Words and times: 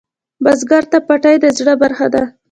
بزګر 0.43 0.83
ته 0.91 0.97
پټی 1.07 1.35
د 1.43 1.45
زړۀ 1.57 1.73
برخه 1.81 2.07
ده 2.13 2.23